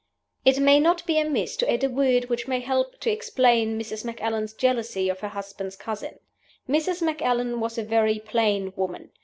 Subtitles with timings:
[0.45, 4.03] "It may not be amiss to add a word which may help to explain Mrs.
[4.03, 6.17] Macallan's jealousy of her husband's cousin.
[6.67, 7.03] Mrs.
[7.03, 9.11] Macallan was a very plain woman.